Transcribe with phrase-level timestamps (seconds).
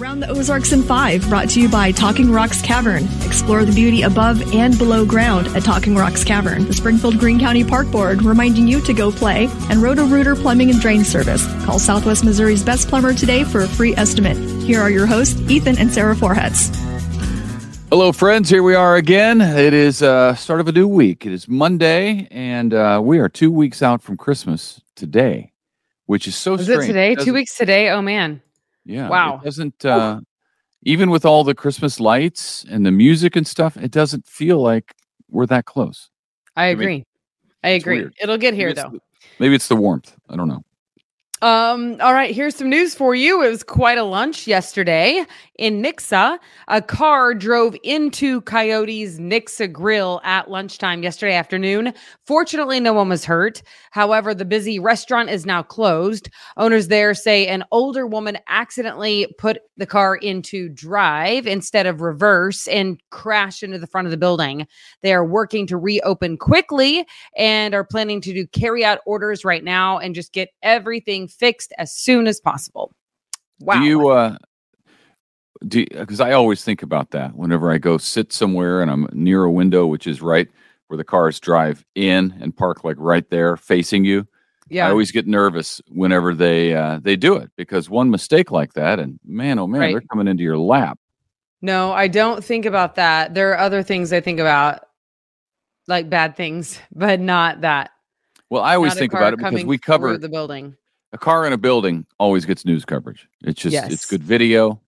[0.00, 3.08] Around the Ozarks in 5, brought to you by Talking Rocks Cavern.
[3.24, 6.66] Explore the beauty above and below ground at Talking Rocks Cavern.
[6.66, 9.48] The Springfield Greene County Park Board reminding you to go play.
[9.70, 11.44] And Roto-Rooter Plumbing and Drain Service.
[11.64, 14.36] Call Southwest Missouri's best plumber today for a free estimate.
[14.62, 16.68] Here are your hosts, Ethan and Sarah Forhetz.
[17.88, 18.48] Hello, friends.
[18.48, 19.40] Here we are again.
[19.40, 21.26] It is uh, start of a new week.
[21.26, 25.52] It is Monday, and uh, we are two weeks out from Christmas today,
[26.06, 26.84] which is so Is strange.
[26.84, 27.10] it today?
[27.14, 27.88] Two Doesn't- weeks today?
[27.90, 28.42] Oh man.
[28.88, 29.08] Yeah.
[29.08, 29.36] Wow.
[29.36, 30.20] It doesn't uh,
[30.82, 34.94] even with all the Christmas lights and the music and stuff, it doesn't feel like
[35.30, 36.08] we're that close.
[36.56, 37.04] I agree.
[37.62, 37.98] I it's agree.
[37.98, 38.14] weird.
[38.20, 38.90] It'll get here Maybe though.
[38.90, 39.00] the-
[39.38, 40.16] maybe it's the warmth.
[40.30, 40.64] I don't know.
[41.40, 43.42] Um, all right, here's some news for you.
[43.44, 45.24] It was quite a lunch yesterday
[45.54, 46.38] in Nixa.
[46.66, 51.94] A car drove into Coyote's Nixa Grill at lunchtime yesterday afternoon.
[52.26, 53.62] Fortunately, no one was hurt.
[53.92, 56.28] However, the busy restaurant is now closed.
[56.56, 62.66] Owners there say an older woman accidentally put the car into drive instead of reverse
[62.66, 64.66] and crashed into the front of the building.
[65.02, 69.62] They are working to reopen quickly and are planning to do carry out orders right
[69.62, 72.94] now and just get everything fixed as soon as possible.
[73.60, 73.80] Wow.
[73.80, 74.36] Do you uh
[75.66, 79.44] do because I always think about that whenever I go sit somewhere and I'm near
[79.44, 80.48] a window which is right
[80.86, 84.26] where the cars drive in and park like right there facing you.
[84.68, 84.86] yeah.
[84.86, 89.00] I always get nervous whenever they uh they do it because one mistake like that
[89.00, 89.92] and man oh man Right.
[89.92, 90.98] they're coming into your lap.
[91.60, 93.34] no, I don't think about that.
[93.34, 94.84] There are other things I think about,
[95.88, 97.90] like bad things, but not that.
[98.48, 100.76] Well, I always think about it because we cover the building.
[101.12, 103.28] A car in a building always gets news coverage.
[103.44, 103.92] It's just Yes.
[103.92, 104.80] it's good video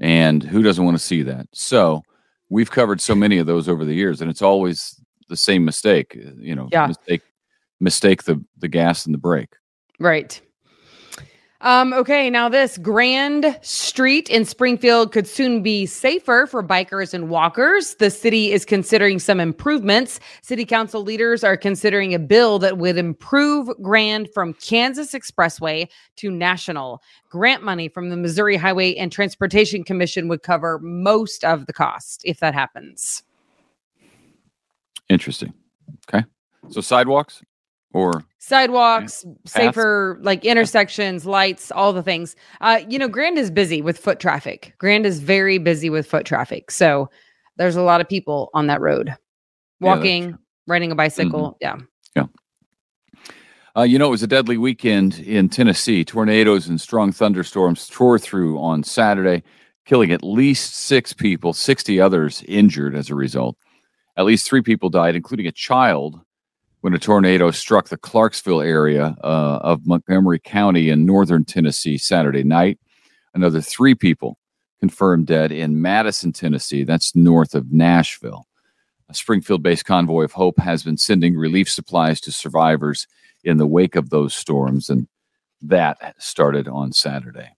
[0.00, 1.46] and who doesn't want to see that?
[1.52, 2.02] So,
[2.50, 6.18] we've covered so many of those over the years and it's always the same mistake,
[6.38, 6.86] you know, Yeah.
[6.88, 7.22] mistake
[7.80, 9.54] mistake the the gas and the brake.
[9.98, 10.40] Right.
[11.62, 17.28] Um, okay, now this Grand Street in Springfield could soon be safer for bikers and
[17.28, 17.94] walkers.
[17.94, 20.18] The city is considering some improvements.
[20.42, 26.32] City council leaders are considering a bill that would improve Grand from Kansas Expressway to
[26.32, 27.00] National.
[27.28, 32.22] Grant money from the Missouri Highway and Transportation Commission would cover most of the cost
[32.24, 33.22] if that happens.
[35.08, 35.54] Interesting.
[36.08, 36.24] Okay.
[36.70, 37.40] So sidewalks
[37.94, 42.36] or sidewalks safer like intersections lights all the things.
[42.60, 44.74] Uh you know grand is busy with foot traffic.
[44.78, 46.70] Grand is very busy with foot traffic.
[46.70, 47.08] So
[47.56, 49.14] there's a lot of people on that road.
[49.80, 51.76] Walking riding a bicycle Yeah.
[52.16, 52.26] yeah.
[53.76, 56.04] Uh, you know, it was a deadly weekend in Tennessee.
[56.04, 59.42] Tornadoes and strong thunderstorms tore through on Saturday,
[59.86, 63.56] killing at least six people, 60 others injured as a result.
[64.16, 66.20] At least three people died, including a child,
[66.82, 72.42] when a tornado struck the Clarksville area uh, of Montgomery County in northern Tennessee Saturday
[72.42, 72.78] night.
[73.34, 74.36] Another three people
[74.80, 76.82] confirmed dead in Madison, Tennessee.
[76.82, 78.46] That's north of Nashville.
[79.08, 83.06] A Springfield based convoy of hope has been sending relief supplies to survivors
[83.44, 85.06] in the wake of those storms, and
[85.60, 87.50] that started on Saturday.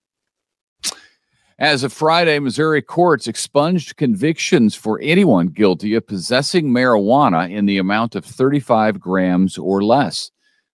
[1.58, 7.78] As of Friday, Missouri courts expunged convictions for anyone guilty of possessing marijuana in the
[7.78, 10.32] amount of 35 grams or less.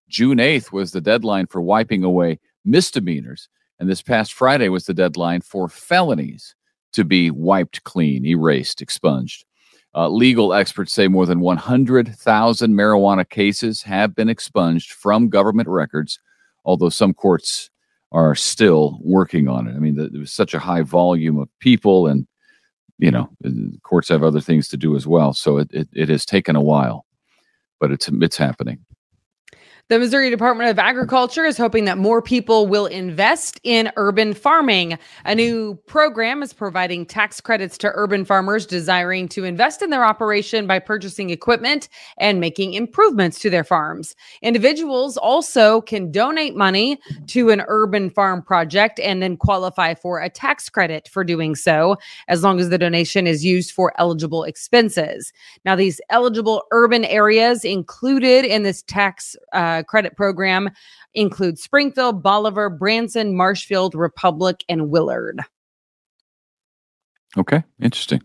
[0.08, 4.94] June 8th was the deadline for wiping away misdemeanors, and this past Friday was the
[4.94, 6.54] deadline for felonies
[6.94, 9.44] to be wiped clean, erased, expunged.
[9.94, 16.19] Uh, legal experts say more than 100,000 marijuana cases have been expunged from government records,
[16.64, 17.69] although some courts
[18.12, 19.76] are still working on it.
[19.76, 22.26] I mean, the, there was such a high volume of people, and
[22.98, 23.31] you know,
[23.82, 25.32] courts have other things to do as well.
[25.32, 27.06] So it, it, it has taken a while,
[27.78, 28.84] but it's it's happening.
[29.90, 34.96] The Missouri Department of Agriculture is hoping that more people will invest in urban farming.
[35.24, 40.04] A new program is providing tax credits to urban farmers desiring to invest in their
[40.04, 44.14] operation by purchasing equipment and making improvements to their farms.
[44.42, 46.96] Individuals also can donate money
[47.26, 51.96] to an urban farm project and then qualify for a tax credit for doing so,
[52.28, 55.32] as long as the donation is used for eligible expenses.
[55.64, 60.71] Now, these eligible urban areas included in this tax uh, credit program
[61.15, 65.41] include Springfield, Bolivar, Branson, Marshfield, Republic, and Willard.
[67.37, 68.21] Okay, interesting.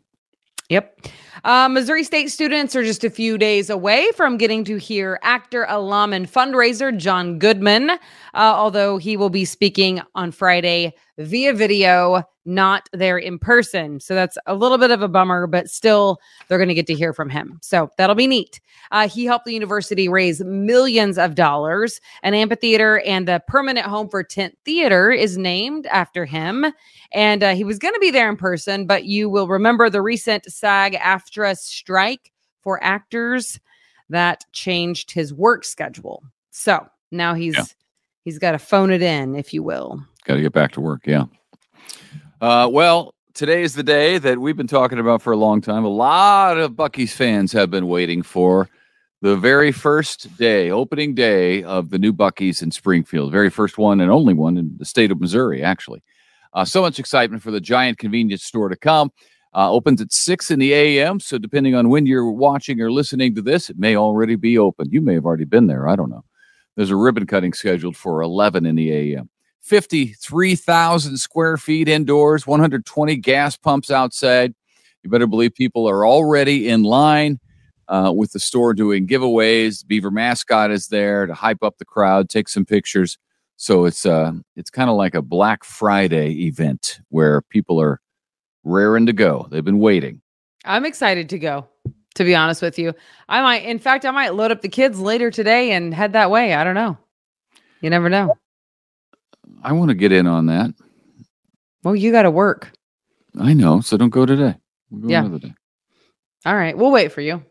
[0.69, 1.07] Yep.
[1.43, 5.65] Uh, Missouri State students are just a few days away from getting to hear actor,
[5.69, 7.97] alum, and fundraiser John Goodman, uh,
[8.33, 13.99] although he will be speaking on Friday via video, not there in person.
[13.99, 16.93] So that's a little bit of a bummer, but still, they're going to get to
[16.93, 17.57] hear from him.
[17.61, 18.59] So that'll be neat.
[18.91, 22.01] Uh, he helped the university raise millions of dollars.
[22.23, 26.65] An amphitheater and the permanent home for Tent Theater is named after him.
[27.13, 30.01] And uh, he was going to be there in person, but you will remember the
[30.01, 33.59] recent SAG AFTRA strike for actors
[34.09, 36.23] that changed his work schedule.
[36.51, 37.55] So now he's.
[37.55, 37.63] Yeah.
[38.25, 40.03] He's got to phone it in, if you will.
[40.25, 41.05] Got to get back to work.
[41.05, 41.25] Yeah.
[42.41, 45.85] Uh, well, today is the day that we've been talking about for a long time.
[45.85, 48.67] A lot of Buc-ee's fans have been waiting for
[49.21, 54.01] the very first day, opening day of the new Buc-ee's in Springfield, very first one
[54.01, 56.03] and only one in the state of Missouri, actually.
[56.53, 59.11] Uh, so much excitement for the giant convenience store to come.
[59.53, 61.19] Uh, opens at 6 in the a.m.
[61.19, 64.89] So, depending on when you're watching or listening to this, it may already be open.
[64.91, 65.87] You may have already been there.
[65.87, 66.25] I don't know.
[66.75, 69.29] There's a ribbon cutting scheduled for 11 in the a.m.
[69.65, 74.53] 53,000 square feet indoors, 120 gas pumps outside.
[75.03, 77.39] You better believe people are already in line
[77.87, 79.85] uh, with the store doing giveaways.
[79.85, 83.17] Beaver mascot is there to hype up the crowd, take some pictures.
[83.57, 88.01] So it's uh it's kind of like a Black Friday event where people are
[88.63, 89.47] raring to go.
[89.49, 90.21] They've been waiting.
[90.65, 91.67] I'm excited to go
[92.15, 92.93] to be honest with you.
[93.29, 96.31] I might, in fact, I might load up the kids later today and head that
[96.31, 96.53] way.
[96.53, 96.97] I don't know.
[97.81, 98.37] You never know.
[99.63, 100.73] I want to get in on that.
[101.83, 102.71] Well, you got to work.
[103.39, 103.81] I know.
[103.81, 104.55] So don't go today.
[104.89, 105.37] We'll go yeah.
[105.37, 105.53] Day.
[106.45, 106.77] All right.
[106.77, 107.43] We'll wait for you.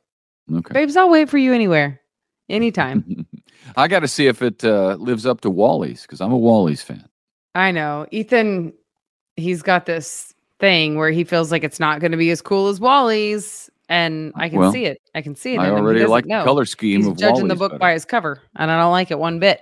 [0.52, 0.74] Okay.
[0.74, 2.00] Babes, I'll wait for you anywhere,
[2.48, 3.26] anytime.
[3.76, 6.82] I got to see if it uh, lives up to Wally's because I'm a Wally's
[6.82, 7.08] fan.
[7.54, 8.06] I know.
[8.10, 8.74] Ethan,
[9.36, 12.68] he's got this thing where he feels like it's not going to be as cool
[12.68, 15.00] as Wally's and I can well, see it.
[15.14, 15.58] I can see it.
[15.58, 17.00] I already like the color scheme.
[17.00, 17.78] He's of judging Wally's the book better.
[17.78, 19.60] by his cover, and I don't like it one bit.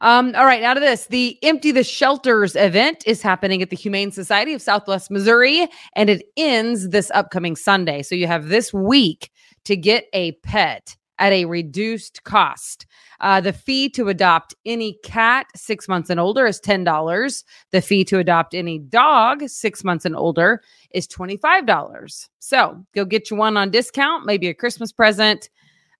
[0.00, 1.06] Um, all right, now to this.
[1.06, 6.08] The Empty the Shelters event is happening at the Humane Society of Southwest Missouri, and
[6.08, 8.02] it ends this upcoming Sunday.
[8.02, 9.30] So you have this week
[9.64, 12.86] to get a pet at a reduced cost.
[13.20, 17.44] Uh, the fee to adopt any cat six months and older is $10.
[17.72, 20.62] The fee to adopt any dog six months and older
[20.92, 22.28] is $25.
[22.38, 25.50] So go get you one on discount, maybe a Christmas present,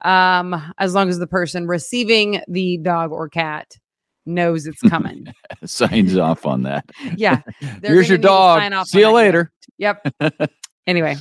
[0.03, 3.77] um, as long as the person receiving the dog or cat
[4.29, 5.33] knows it's coming.
[5.65, 6.89] Signs off on that.
[7.17, 7.43] yeah.
[7.83, 8.87] Here's your dog.
[8.87, 9.51] See you later.
[9.79, 10.15] Yep.
[10.87, 11.17] anyway.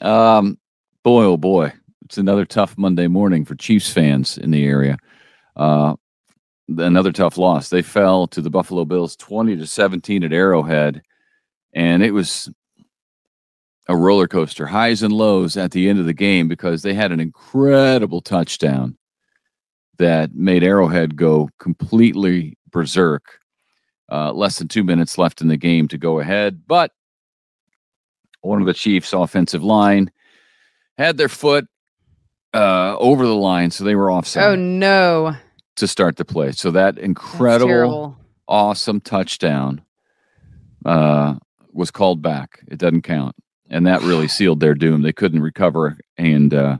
[0.00, 0.58] Um,
[1.02, 1.72] boy, oh boy
[2.08, 4.96] it's another tough Monday morning for Chiefs fans in the area.
[5.54, 5.94] Uh,
[6.66, 7.68] another tough loss.
[7.68, 11.02] They fell to the Buffalo Bills 20 to 17 at Arrowhead,
[11.74, 12.50] and it was
[13.88, 17.12] a roller coaster, highs and lows at the end of the game because they had
[17.12, 18.96] an incredible touchdown
[19.98, 23.40] that made Arrowhead go completely berserk.
[24.10, 26.92] Uh, less than two minutes left in the game to go ahead, but
[28.40, 30.10] one of the Chiefs' offensive line
[30.96, 31.66] had their foot
[32.54, 34.44] uh, over the line, so they were offside.
[34.44, 35.36] Oh no!
[35.76, 38.16] To start the play, so that incredible,
[38.48, 39.82] awesome touchdown
[40.84, 41.34] uh,
[41.72, 42.60] was called back.
[42.68, 43.36] It doesn't count,
[43.68, 45.02] and that really sealed their doom.
[45.02, 46.78] They couldn't recover and uh,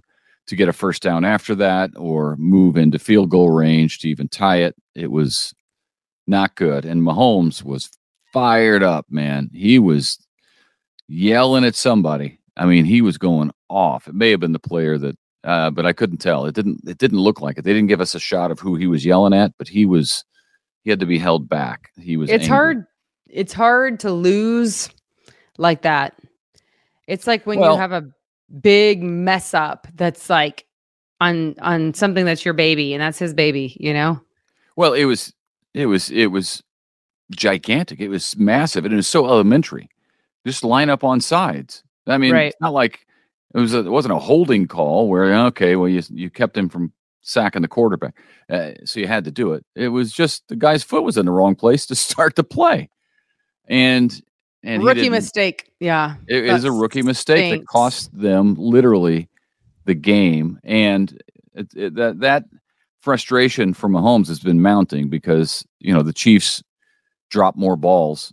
[0.48, 4.28] to get a first down after that, or move into field goal range to even
[4.28, 4.74] tie it.
[4.94, 5.54] It was
[6.26, 7.90] not good, and Mahomes was
[8.32, 9.06] fired up.
[9.10, 10.18] Man, he was
[11.06, 12.38] yelling at somebody.
[12.56, 14.08] I mean, he was going off.
[14.08, 16.46] It may have been the player that uh, but I couldn't tell.
[16.46, 16.80] It didn't.
[16.86, 17.62] It didn't look like it.
[17.62, 20.24] They didn't give us a shot of who he was yelling at, but he was.
[20.84, 21.90] He had to be held back.
[21.98, 22.28] He was.
[22.28, 22.48] It's angry.
[22.48, 22.86] hard.
[23.28, 24.88] It's hard to lose
[25.56, 26.14] like that.
[27.06, 28.08] It's like when well, you have a
[28.60, 30.66] big mess up that's like
[31.20, 33.76] on on something that's your baby and that's his baby.
[33.80, 34.20] You know.
[34.76, 35.32] Well, it was.
[35.74, 36.10] It was.
[36.10, 36.62] It was
[37.30, 38.00] gigantic.
[38.00, 39.88] It was massive, and it was so elementary.
[40.46, 41.82] Just line up on sides.
[42.06, 42.48] I mean, right.
[42.48, 43.06] it's not like
[43.54, 46.68] it was a, it wasn't a holding call where okay, well you you kept him
[46.68, 48.14] from sacking the quarterback,
[48.50, 49.64] uh, so you had to do it.
[49.74, 52.88] It was just the guy's foot was in the wrong place to start the play,
[53.66, 54.20] and
[54.62, 55.70] and rookie mistake.
[55.80, 57.62] Yeah, it is a rookie mistake stinks.
[57.62, 59.28] that cost them literally
[59.84, 61.20] the game, and
[61.54, 62.44] it, it, that that
[63.00, 66.62] frustration from Mahomes has been mounting because you know the Chiefs
[67.30, 68.32] drop more balls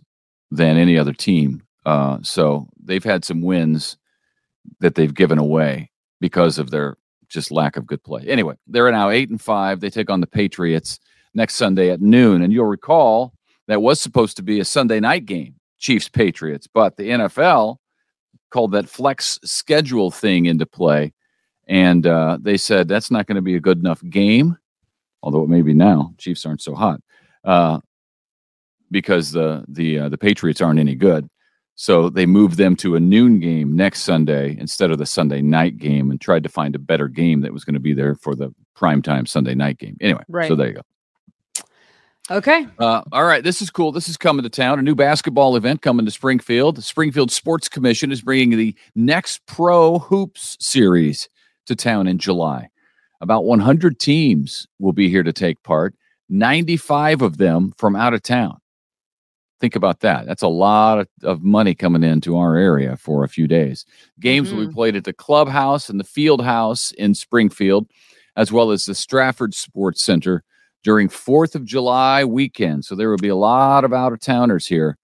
[0.50, 3.96] than any other team, uh, so they've had some wins
[4.80, 5.90] that they've given away
[6.20, 6.96] because of their
[7.28, 8.22] just lack of good play.
[8.26, 9.80] Anyway, they're now eight and five.
[9.80, 10.98] They take on the Patriots
[11.34, 12.42] next Sunday at noon.
[12.42, 13.32] And you'll recall
[13.68, 17.76] that was supposed to be a Sunday night game, Chiefs Patriots, but the NFL
[18.50, 21.12] called that flex schedule thing into play.
[21.68, 24.56] And uh, they said that's not going to be a good enough game,
[25.22, 26.14] although it may be now.
[26.18, 27.00] Chiefs aren't so hot.
[27.44, 27.80] Uh,
[28.90, 31.28] because the the uh, the Patriots aren't any good.
[31.74, 35.76] So they moved them to a noon game next Sunday instead of the Sunday night
[35.76, 38.34] game, and tried to find a better game that was going to be there for
[38.34, 39.96] the primetime Sunday night game.
[40.00, 40.48] Anyway, Right.
[40.48, 40.82] so there you go.
[42.28, 42.66] Okay.
[42.78, 43.92] Uh, all right, this is cool.
[43.92, 44.80] This is coming to town.
[44.80, 46.76] A new basketball event coming to Springfield.
[46.76, 51.28] The Springfield Sports Commission is bringing the next Pro Hoops series
[51.66, 52.68] to town in July.
[53.20, 55.94] About 100 teams will be here to take part.
[56.28, 58.58] 95 of them from out of town.
[59.60, 60.26] Think about that.
[60.26, 63.86] That's a lot of, of money coming into our area for a few days.
[64.20, 67.86] Games will be played at the clubhouse and the field house in Springfield,
[68.36, 70.42] as well as the Stratford Sports Center
[70.86, 72.84] during 4th of July weekend.
[72.84, 74.96] So there will be a lot of out of towners here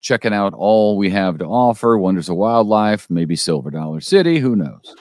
[0.00, 4.56] checking out all we have to offer Wonders of Wildlife, maybe Silver Dollar City, who
[4.56, 4.96] knows?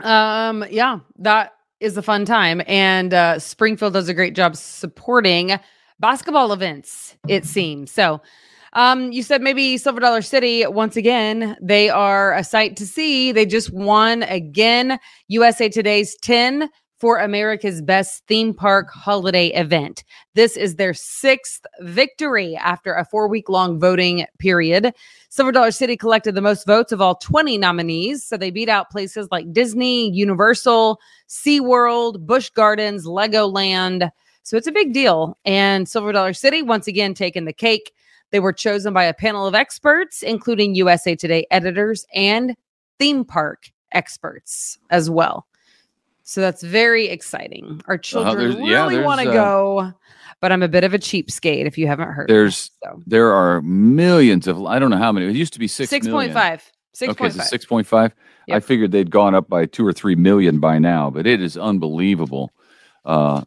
[0.00, 2.62] Um, yeah, that is a fun time.
[2.66, 5.60] And uh, Springfield does a great job supporting
[6.00, 7.90] basketball events, it seems.
[7.90, 8.22] So,
[8.72, 13.30] um, you said maybe Silver Dollar City, once again, they are a sight to see.
[13.30, 16.70] They just won again USA Today's 10
[17.02, 20.04] for America's Best Theme Park Holiday Event.
[20.36, 24.94] This is their sixth victory after a four week long voting period.
[25.28, 28.24] Silver Dollar City collected the most votes of all 20 nominees.
[28.24, 34.08] So they beat out places like Disney, Universal, SeaWorld, Busch Gardens, Legoland.
[34.44, 35.36] So it's a big deal.
[35.44, 37.92] And Silver Dollar City, once again, taking the cake.
[38.30, 42.54] They were chosen by a panel of experts, including USA Today editors and
[43.00, 45.48] theme park experts as well.
[46.24, 47.80] So that's very exciting.
[47.86, 49.92] Our children there's- yeah, really there's, want to uh, go,
[50.40, 52.28] but I'm a bit of a cheapskate if you haven't heard.
[52.28, 55.26] There's so there are millions of I don't know how many.
[55.26, 56.62] It used to be six six point five.
[56.94, 57.48] Six okay, point so five.
[57.48, 58.12] six point five.
[58.50, 61.56] I figured they'd gone up by two or three million by now, but it is
[61.56, 62.50] unbelievable.
[63.04, 63.44] Uh,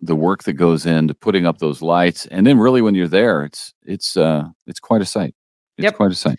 [0.00, 3.44] the work that goes into putting up those lights, and then really when you're there,
[3.44, 5.34] it's it's uh it's quite a sight.
[5.78, 5.96] It's Yep.
[5.96, 6.38] quite a sight.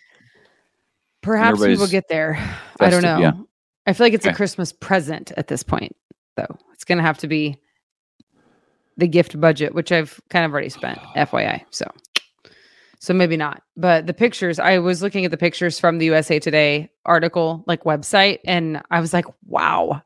[1.22, 2.38] Perhaps we will get there.
[2.80, 3.18] I don't know.
[3.18, 3.32] yeah.
[3.88, 5.96] I feel like it's a Christmas present at this point,
[6.36, 6.58] though.
[6.74, 7.56] It's going to have to be
[8.98, 11.62] the gift budget, which I've kind of already spent, FYI.
[11.70, 11.90] So,
[12.98, 13.62] so maybe not.
[13.78, 17.84] But the pictures, I was looking at the pictures from the USA Today article, like
[17.84, 20.02] website, and I was like, wow,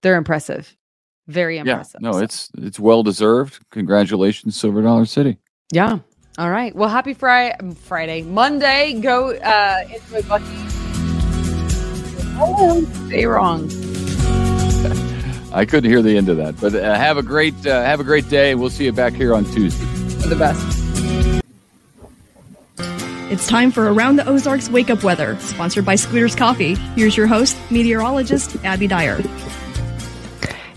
[0.00, 0.74] they're impressive.
[1.26, 2.00] Very impressive.
[2.00, 3.58] Yeah, no, So, it's it's well deserved.
[3.70, 5.36] Congratulations, Silver Dollar City.
[5.72, 5.98] yeah.
[6.38, 6.74] All right.
[6.74, 9.00] Well, happy Friday, Friday, Monday.
[9.00, 10.75] Go uh, enjoy Bucky.
[12.38, 13.70] Oh, say wrong.
[15.52, 18.04] I couldn't hear the end of that, but uh, have a great uh, have a
[18.04, 18.54] great day.
[18.54, 19.84] We'll see you back here on Tuesday.
[20.20, 20.82] For the best.
[23.28, 26.74] It's time for Around the Ozarks Wake Up Weather, sponsored by Scooter's Coffee.
[26.94, 29.20] Here's your host, meteorologist Abby Dyer.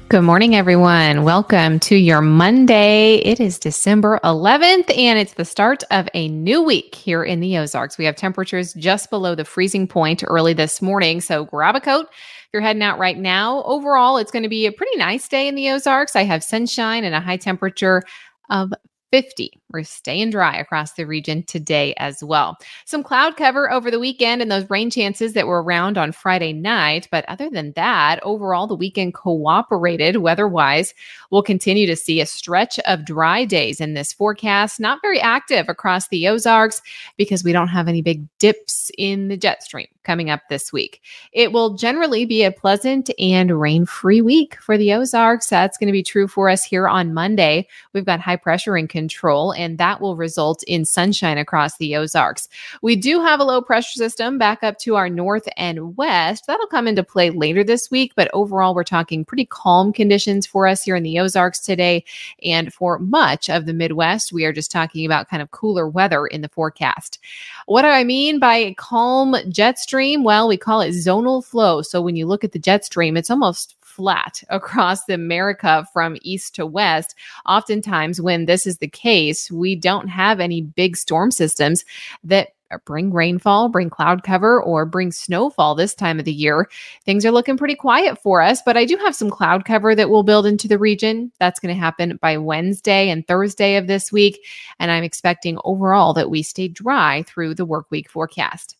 [0.09, 1.23] Good morning, everyone.
[1.23, 3.17] Welcome to your Monday.
[3.17, 7.59] It is December 11th, and it's the start of a new week here in the
[7.59, 7.95] Ozarks.
[7.95, 12.07] We have temperatures just below the freezing point early this morning, so grab a coat.
[12.09, 15.47] If you're heading out right now, overall, it's going to be a pretty nice day
[15.47, 16.15] in the Ozarks.
[16.15, 18.01] I have sunshine and a high temperature
[18.49, 18.73] of
[19.11, 19.58] 50.
[19.71, 22.57] We're staying dry across the region today as well.
[22.85, 26.53] Some cloud cover over the weekend and those rain chances that were around on Friday
[26.53, 27.07] night.
[27.11, 30.95] But other than that, overall, the weekend cooperated weather wise.
[31.29, 35.69] We'll continue to see a stretch of dry days in this forecast, not very active
[35.69, 36.81] across the Ozarks
[37.15, 41.03] because we don't have any big dips in the jet stream coming up this week.
[41.33, 45.47] It will generally be a pleasant and rain free week for the Ozarks.
[45.47, 47.67] That's going to be true for us here on Monday.
[47.93, 52.47] We've got high pressure in control, and that will result in sunshine across the Ozarks.
[52.81, 56.47] We do have a low pressure system back up to our north and west.
[56.47, 60.65] That'll come into play later this week, but overall, we're talking pretty calm conditions for
[60.65, 62.05] us here in the Ozarks today.
[62.43, 66.25] And for much of the Midwest, we are just talking about kind of cooler weather
[66.25, 67.19] in the forecast.
[67.65, 70.23] What do I mean by calm jet stream?
[70.23, 71.81] Well, we call it zonal flow.
[71.81, 76.55] So when you look at the jet stream, it's almost flat across America from east
[76.55, 77.15] to west.
[77.45, 81.83] Oftentimes, when this is the case, we don't have any big storm systems
[82.23, 82.49] that
[82.85, 86.69] bring rainfall, bring cloud cover, or bring snowfall this time of the year.
[87.03, 90.09] Things are looking pretty quiet for us, but I do have some cloud cover that
[90.09, 91.31] will build into the region.
[91.39, 94.39] That's going to happen by Wednesday and Thursday of this week.
[94.79, 98.75] And I'm expecting overall that we stay dry through the work week forecast.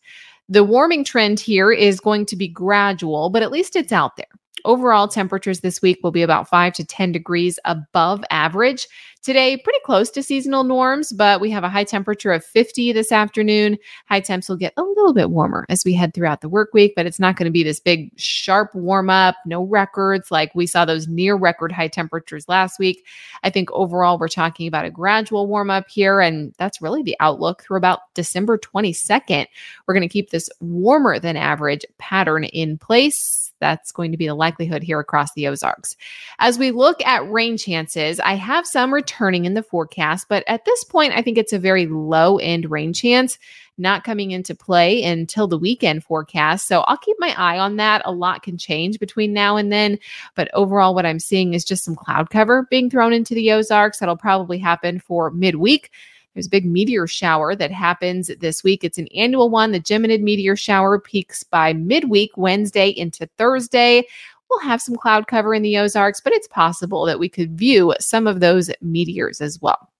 [0.48, 4.26] The warming trend here is going to be gradual, but at least it's out there.
[4.64, 8.86] Overall, temperatures this week will be about 5 to 10 degrees above average.
[9.22, 13.12] Today, pretty close to seasonal norms, but we have a high temperature of 50 this
[13.12, 13.76] afternoon.
[14.06, 16.94] High temps will get a little bit warmer as we head throughout the work week,
[16.96, 20.66] but it's not going to be this big, sharp warm up, no records like we
[20.66, 23.04] saw those near record high temperatures last week.
[23.42, 27.16] I think overall, we're talking about a gradual warm up here, and that's really the
[27.20, 29.46] outlook through about December 22nd.
[29.86, 34.26] We're going to keep this warmer than average pattern in place that's going to be
[34.26, 35.96] the likelihood here across the Ozarks.
[36.38, 40.64] As we look at rain chances, I have some returning in the forecast, but at
[40.64, 43.38] this point, I think it's a very low end rain chance
[43.80, 46.68] not coming into play until the weekend forecast.
[46.68, 48.02] So I'll keep my eye on that.
[48.04, 49.98] A lot can change between now and then.
[50.36, 53.98] But overall, what I'm seeing is just some cloud cover being thrown into the Ozarks.
[53.98, 55.90] That'll probably happen for midweek.
[56.34, 58.84] There's a big meteor shower that happens this week.
[58.84, 59.72] It's an annual one.
[59.72, 64.06] The Geminid meteor shower peaks by midweek, Wednesday into Thursday.
[64.48, 67.94] We'll have some cloud cover in the Ozarks, but it's possible that we could view
[68.00, 69.90] some of those meteors as well.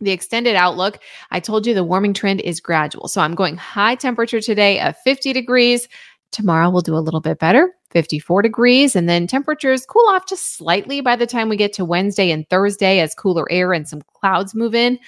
[0.00, 3.08] The extended outlook, I told you the warming trend is gradual.
[3.08, 5.88] So I'm going high temperature today of 50 degrees.
[6.30, 10.56] Tomorrow we'll do a little bit better, 54 degrees, and then temperatures cool off just
[10.56, 14.02] slightly by the time we get to Wednesday and Thursday as cooler air and some
[14.02, 14.98] clouds move in.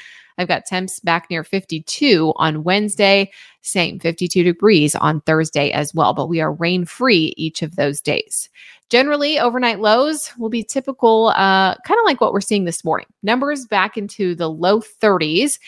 [0.40, 3.30] I've got temps back near 52 on Wednesday,
[3.60, 8.00] same 52 degrees on Thursday as well, but we are rain free each of those
[8.00, 8.48] days.
[8.88, 13.06] Generally, overnight lows will be typical, uh, kind of like what we're seeing this morning.
[13.22, 15.58] Numbers back into the low 30s.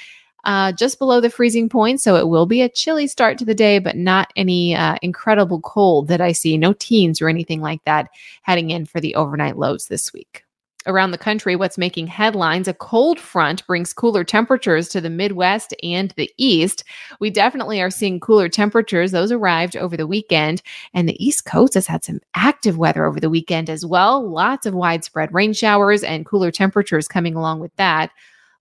[0.45, 2.01] Uh, just below the freezing point.
[2.01, 5.61] So it will be a chilly start to the day, but not any uh, incredible
[5.61, 6.59] cold that I see.
[6.59, 8.09] No teens or anything like that
[8.43, 10.43] heading in for the overnight lows this week
[10.87, 15.75] around the country, what's making headlines, a cold front brings cooler temperatures to the Midwest
[15.83, 16.85] and the East.
[17.21, 19.13] We definitely are seeing cooler temperatures.
[19.13, 20.63] Those arrived over the weekend,
[20.95, 24.29] and the East Coast has had some active weather over the weekend as well.
[24.29, 28.11] Lots of widespread rain showers and cooler temperatures coming along with that.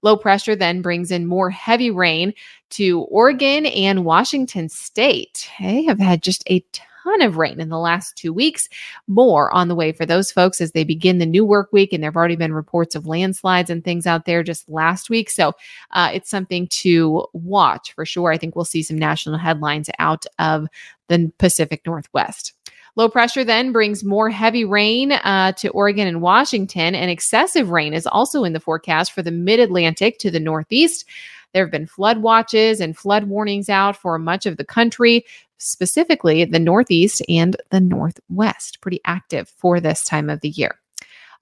[0.04, 2.34] Low pressure then brings in more heavy rain
[2.72, 5.50] to Oregon and Washington state.
[5.60, 6.88] They have had just a ton
[7.22, 8.70] of rain in the last two weeks.
[9.08, 11.94] More on the way for those folks as they begin the new work week.
[11.94, 15.30] And there have already been reports of landslides and things out there just last week.
[15.30, 15.54] So
[15.92, 18.32] uh, it's something to watch for sure.
[18.32, 20.68] I think we'll see some national headlines out of
[21.08, 22.54] the Pacific Northwest.
[22.98, 27.94] Low pressure then brings more heavy rain uh, to Oregon and Washington, and excessive rain
[27.94, 31.06] is also in the forecast for the mid Atlantic to the Northeast.
[31.54, 35.26] There have been flood watches and flood warnings out for much of the country
[35.62, 38.82] specifically the Northeast and the Northwest.
[38.82, 40.78] Pretty active for this time of the year.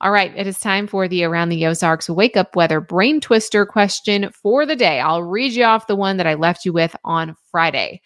[0.02, 3.66] All right, it is time for the Around the Ozarks Wake Up Weather Brain Twister
[3.66, 5.02] question for the day.
[5.02, 8.02] I'll read you off the one that I left you with on Friday.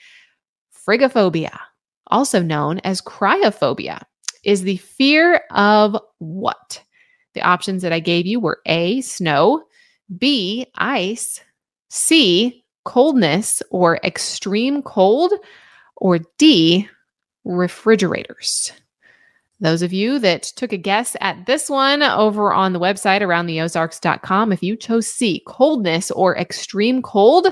[0.72, 1.58] Frigophobia,
[2.08, 4.02] also known as cryophobia,
[4.44, 6.82] is the fear of what?
[7.36, 9.64] The options that I gave you were A, snow,
[10.18, 11.42] B, ice,
[11.90, 15.32] C, coldness or extreme cold,
[15.98, 16.88] or D,
[17.44, 18.72] refrigerators.
[19.60, 24.52] Those of you that took a guess at this one over on the website aroundtheozarks.com,
[24.52, 27.48] if you chose C, coldness or extreme cold,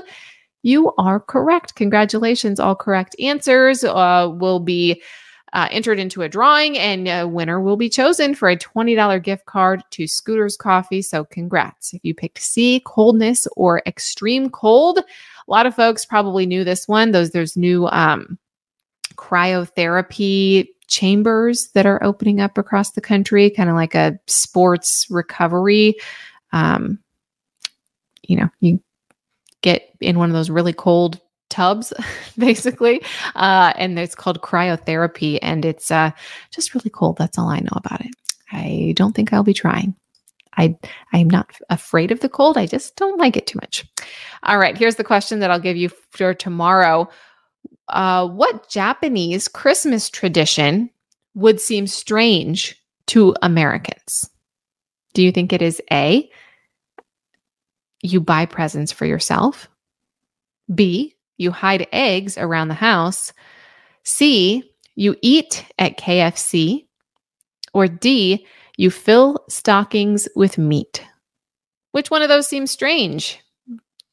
[0.62, 1.74] you are correct.
[1.74, 2.60] Congratulations.
[2.60, 5.02] All correct answers uh, will be
[5.54, 9.44] uh, entered into a drawing, and a winner will be chosen for a $20 gift
[9.46, 11.02] card to Scooter's Coffee.
[11.02, 11.92] So, congrats.
[11.92, 15.00] If you picked C, coldness or extreme cold,
[15.46, 17.10] a lot of folks probably knew this one.
[17.10, 18.38] Those there's new um,
[19.16, 25.94] cryotherapy chambers that are opening up across the country, kind of like a sports recovery.
[26.52, 26.98] Um,
[28.22, 28.80] you know, you
[29.62, 31.92] get in one of those really cold tubs,
[32.38, 33.02] basically,
[33.34, 36.10] uh, and it's called cryotherapy, and it's uh,
[36.50, 37.16] just really cold.
[37.18, 38.14] That's all I know about it.
[38.50, 39.94] I don't think I'll be trying.
[40.56, 40.76] I
[41.12, 42.58] I'm not afraid of the cold.
[42.58, 43.86] I just don't like it too much.
[44.42, 47.08] All right, here's the question that I'll give you for tomorrow.
[47.88, 50.90] Uh, what Japanese Christmas tradition
[51.34, 54.28] would seem strange to Americans?
[55.14, 56.30] Do you think it is A,
[58.02, 59.68] you buy presents for yourself?
[60.74, 63.32] B, you hide eggs around the house?
[64.04, 66.86] C, you eat at KFC?
[67.74, 68.46] Or D,
[68.82, 71.04] you fill stockings with meat?
[71.92, 73.40] Which one of those seems strange?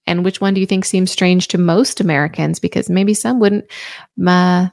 [0.06, 2.60] And which one do you think seems strange to most Americans?
[2.60, 3.66] Because maybe some wouldn't
[4.26, 4.70] uh,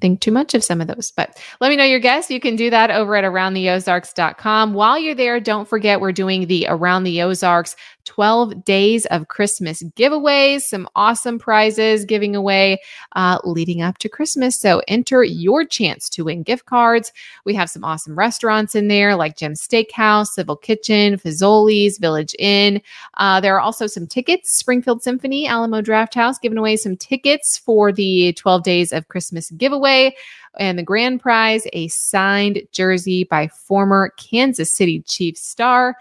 [0.00, 1.12] think too much of some of those.
[1.16, 2.30] But let me know your guess.
[2.30, 4.74] You can do that over at aroundtheozarks.com.
[4.74, 7.76] While you're there, don't forget we're doing the Around the Ozarks
[8.08, 12.80] 12 days of Christmas giveaways, some awesome prizes giving away
[13.16, 14.58] uh, leading up to Christmas.
[14.58, 17.12] So enter your chance to win gift cards.
[17.44, 22.80] We have some awesome restaurants in there like Jim's Steakhouse, Civil Kitchen, Fazoli's, Village Inn.
[23.18, 27.58] Uh, there are also some tickets, Springfield Symphony, Alamo Draft House, giving away some tickets
[27.58, 30.16] for the 12 days of Christmas giveaway.
[30.58, 35.94] And the grand prize, a signed jersey by former Kansas City Chiefs star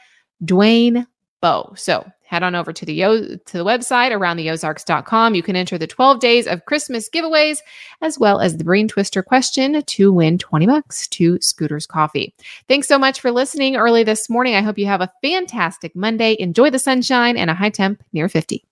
[0.46, 1.06] Dwayne
[1.42, 1.74] Bowe.
[1.76, 5.36] So head on over to the to the website aroundtheozarks.com.
[5.36, 7.60] You can enter the 12 days of Christmas giveaways
[8.02, 12.34] as well as the brain twister question to win 20 bucks to Scooter's Coffee.
[12.68, 14.56] Thanks so much for listening early this morning.
[14.56, 16.36] I hope you have a fantastic Monday.
[16.40, 18.64] Enjoy the sunshine and a high temp near 50.